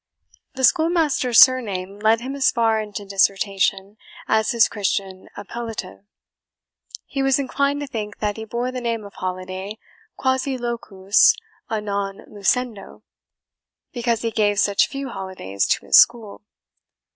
The 0.55 0.63
schoolmaster's 0.63 1.39
surname 1.39 1.99
led 1.99 2.21
him 2.21 2.33
as 2.35 2.49
far 2.51 2.81
into 2.81 3.05
dissertation 3.05 3.97
as 4.27 4.49
his 4.49 4.67
Christian 4.67 5.29
appellative. 5.37 6.05
He 7.05 7.21
was 7.21 7.37
inclined 7.37 7.81
to 7.81 7.85
think 7.87 8.17
that 8.17 8.35
he 8.35 8.43
bore 8.45 8.71
the 8.71 8.81
name 8.81 9.05
of 9.05 9.13
Holiday 9.13 9.77
QUASI 10.17 10.57
LUCUS 10.57 11.35
A 11.69 11.79
NON 11.81 12.21
LUCENDO, 12.25 13.03
because 13.93 14.23
he 14.23 14.31
gave 14.31 14.57
such 14.59 14.87
few 14.87 15.09
holidays 15.09 15.67
to 15.67 15.85
his 15.85 15.99
school. 15.99 16.41